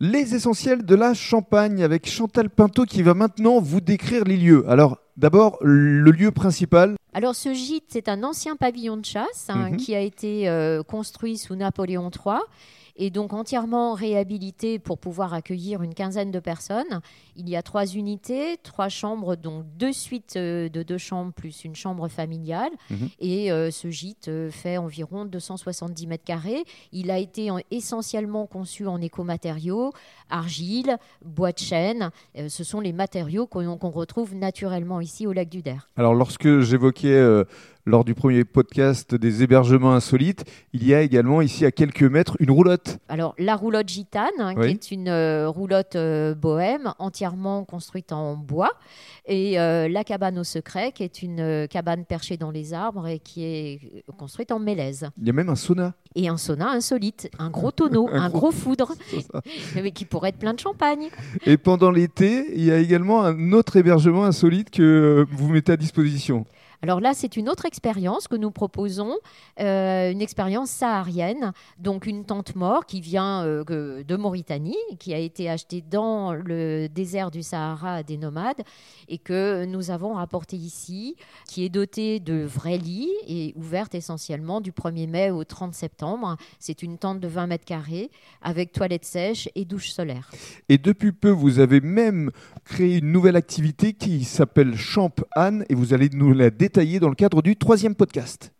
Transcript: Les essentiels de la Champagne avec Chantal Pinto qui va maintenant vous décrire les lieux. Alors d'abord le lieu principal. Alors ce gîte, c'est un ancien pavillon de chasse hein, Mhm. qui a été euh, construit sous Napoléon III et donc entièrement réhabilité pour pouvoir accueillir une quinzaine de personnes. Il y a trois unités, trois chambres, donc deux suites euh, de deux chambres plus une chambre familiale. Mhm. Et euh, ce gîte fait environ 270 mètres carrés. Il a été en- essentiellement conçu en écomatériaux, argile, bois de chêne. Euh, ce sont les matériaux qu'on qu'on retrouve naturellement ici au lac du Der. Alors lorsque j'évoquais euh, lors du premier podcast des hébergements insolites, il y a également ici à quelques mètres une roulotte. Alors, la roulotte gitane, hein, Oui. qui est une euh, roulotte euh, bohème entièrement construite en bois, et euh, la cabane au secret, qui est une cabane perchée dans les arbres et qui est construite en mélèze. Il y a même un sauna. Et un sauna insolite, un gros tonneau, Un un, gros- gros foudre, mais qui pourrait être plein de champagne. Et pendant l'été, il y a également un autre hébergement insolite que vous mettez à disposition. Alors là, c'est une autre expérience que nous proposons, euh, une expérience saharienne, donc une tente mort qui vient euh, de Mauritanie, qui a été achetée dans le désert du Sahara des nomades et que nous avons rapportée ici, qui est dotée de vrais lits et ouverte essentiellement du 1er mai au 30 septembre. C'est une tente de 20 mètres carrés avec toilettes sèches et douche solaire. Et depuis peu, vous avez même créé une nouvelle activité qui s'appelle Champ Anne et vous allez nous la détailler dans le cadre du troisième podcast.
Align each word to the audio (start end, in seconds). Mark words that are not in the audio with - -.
Les 0.00 0.36
essentiels 0.36 0.84
de 0.84 0.94
la 0.94 1.12
Champagne 1.12 1.82
avec 1.82 2.08
Chantal 2.08 2.50
Pinto 2.50 2.84
qui 2.84 3.02
va 3.02 3.14
maintenant 3.14 3.60
vous 3.60 3.80
décrire 3.80 4.22
les 4.22 4.36
lieux. 4.36 4.64
Alors 4.68 4.98
d'abord 5.16 5.58
le 5.60 6.12
lieu 6.12 6.30
principal. 6.30 6.94
Alors 7.18 7.34
ce 7.34 7.52
gîte, 7.52 7.86
c'est 7.88 8.08
un 8.08 8.22
ancien 8.22 8.54
pavillon 8.54 8.96
de 8.96 9.04
chasse 9.04 9.46
hein, 9.48 9.70
Mhm. 9.70 9.76
qui 9.76 9.92
a 9.96 10.00
été 10.00 10.48
euh, 10.48 10.84
construit 10.84 11.36
sous 11.36 11.56
Napoléon 11.56 12.10
III 12.14 12.36
et 13.00 13.10
donc 13.10 13.32
entièrement 13.32 13.94
réhabilité 13.94 14.80
pour 14.80 14.98
pouvoir 14.98 15.32
accueillir 15.32 15.82
une 15.84 15.94
quinzaine 15.94 16.32
de 16.32 16.40
personnes. 16.40 17.00
Il 17.36 17.48
y 17.48 17.54
a 17.54 17.62
trois 17.62 17.86
unités, 17.86 18.56
trois 18.64 18.88
chambres, 18.88 19.36
donc 19.36 19.64
deux 19.78 19.92
suites 19.92 20.34
euh, 20.36 20.68
de 20.68 20.82
deux 20.82 20.98
chambres 20.98 21.32
plus 21.32 21.64
une 21.64 21.76
chambre 21.76 22.08
familiale. 22.08 22.70
Mhm. 22.90 23.08
Et 23.20 23.52
euh, 23.52 23.70
ce 23.70 23.88
gîte 23.90 24.28
fait 24.50 24.78
environ 24.78 25.24
270 25.24 26.08
mètres 26.08 26.24
carrés. 26.24 26.64
Il 26.90 27.12
a 27.12 27.18
été 27.18 27.52
en- 27.52 27.60
essentiellement 27.70 28.46
conçu 28.46 28.88
en 28.88 29.00
écomatériaux, 29.00 29.92
argile, 30.28 30.96
bois 31.24 31.52
de 31.52 31.58
chêne. 31.60 32.10
Euh, 32.36 32.48
ce 32.48 32.64
sont 32.64 32.80
les 32.80 32.92
matériaux 32.92 33.46
qu'on 33.46 33.76
qu'on 33.78 33.90
retrouve 33.90 34.34
naturellement 34.34 35.00
ici 35.00 35.24
au 35.28 35.32
lac 35.32 35.48
du 35.48 35.62
Der. 35.62 35.86
Alors 35.96 36.14
lorsque 36.14 36.58
j'évoquais 36.62 37.07
euh, 37.14 37.44
lors 37.86 38.04
du 38.04 38.14
premier 38.14 38.44
podcast 38.44 39.14
des 39.14 39.42
hébergements 39.42 39.94
insolites, 39.94 40.44
il 40.74 40.86
y 40.86 40.92
a 40.92 41.00
également 41.00 41.40
ici 41.40 41.64
à 41.64 41.70
quelques 41.70 42.02
mètres 42.02 42.36
une 42.38 42.50
roulotte. 42.50 42.98
Alors, 43.08 43.34
la 43.38 43.56
roulotte 43.56 43.88
gitane, 43.88 44.28
hein, 44.40 44.52
Oui. 44.58 44.66
qui 44.66 44.90
est 44.90 44.94
une 44.94 45.08
euh, 45.08 45.48
roulotte 45.48 45.96
euh, 45.96 46.34
bohème 46.34 46.92
entièrement 46.98 47.64
construite 47.64 48.12
en 48.12 48.36
bois, 48.36 48.72
et 49.26 49.58
euh, 49.58 49.88
la 49.88 50.04
cabane 50.04 50.38
au 50.38 50.44
secret, 50.44 50.92
qui 50.92 51.02
est 51.02 51.22
une 51.22 51.66
cabane 51.68 52.04
perchée 52.04 52.36
dans 52.36 52.50
les 52.50 52.74
arbres 52.74 53.06
et 53.06 53.20
qui 53.20 53.44
est 53.44 54.04
construite 54.18 54.52
en 54.52 54.58
mélèze. 54.58 55.08
Il 55.18 55.26
y 55.26 55.30
a 55.30 55.32
même 55.32 55.48
un 55.48 55.54
sauna. 55.56 55.94
Et 56.14 56.28
un 56.28 56.36
sauna 56.36 56.70
insolite, 56.72 57.30
un 57.38 57.48
gros 57.48 57.70
tonneau, 57.70 58.08
Un 58.12 58.20
un, 58.20 58.28
gros- 58.28 58.38
gros 58.40 58.50
foudre, 58.52 58.92
mais 59.74 59.92
qui 59.92 60.04
pourrait 60.04 60.28
être 60.30 60.38
plein 60.38 60.52
de 60.52 60.60
champagne. 60.60 61.08
Et 61.46 61.56
pendant 61.56 61.90
l'été, 61.90 62.44
il 62.54 62.64
y 62.64 62.70
a 62.70 62.76
également 62.78 63.22
un 63.24 63.52
autre 63.52 63.76
hébergement 63.76 64.24
insolite 64.26 64.68
que 64.68 65.24
vous 65.32 65.48
mettez 65.48 65.72
à 65.72 65.76
disposition. 65.78 66.44
Alors 66.80 67.00
là, 67.00 67.12
c'est 67.12 67.36
une 67.36 67.48
autre 67.48 67.66
expérience 67.66 68.28
que 68.28 68.36
nous 68.36 68.52
proposons, 68.52 69.16
euh, 69.58 70.12
une 70.12 70.22
expérience 70.22 70.70
saharienne, 70.70 71.52
donc 71.80 72.06
une 72.06 72.24
tente 72.24 72.54
mort 72.54 72.86
qui 72.86 73.00
vient 73.00 73.44
euh, 73.44 74.04
de 74.04 74.16
Mauritanie, 74.16 74.76
qui 75.00 75.12
a 75.12 75.18
été 75.18 75.50
achetée 75.50 75.82
dans 75.82 76.34
le 76.34 76.86
désert 76.86 77.32
du 77.32 77.42
Sahara 77.42 78.04
des 78.04 78.16
nomades 78.16 78.62
et 79.08 79.18
que 79.18 79.64
nous 79.64 79.90
avons 79.90 80.14
rapportée 80.14 80.56
ici, 80.56 81.16
qui 81.48 81.64
est 81.64 81.68
dotée 81.68 82.20
de 82.20 82.44
vrais 82.44 82.78
lits 82.78 83.10
et 83.26 83.54
ouverte 83.56 83.96
essentiellement 83.96 84.60
du 84.60 84.70
1er 84.70 85.08
mai 85.08 85.30
au 85.32 85.42
30 85.42 85.74
septembre. 85.74 86.36
C'est 86.60 86.84
une 86.84 86.96
tente 86.96 87.18
de 87.18 87.26
20 87.26 87.48
mètres 87.48 87.64
carrés 87.64 88.08
avec 88.40 88.70
toilettes 88.70 89.04
sèches 89.04 89.48
et 89.56 89.64
douche 89.64 89.90
solaire. 89.90 90.30
Et 90.68 90.78
depuis 90.78 91.10
peu, 91.10 91.30
vous 91.30 91.58
avez 91.58 91.80
même 91.80 92.30
créé 92.64 92.98
une 92.98 93.10
nouvelle 93.10 93.36
activité 93.36 93.94
qui 93.94 94.22
s'appelle 94.22 94.76
Champ 94.76 95.10
Anne 95.32 95.64
et 95.68 95.74
vous 95.74 95.92
allez 95.92 96.08
nous 96.12 96.32
la 96.32 96.50
détailler 96.50 96.67
dans 97.00 97.08
le 97.08 97.14
cadre 97.14 97.42
du 97.42 97.56
troisième 97.56 97.94
podcast. 97.94 98.52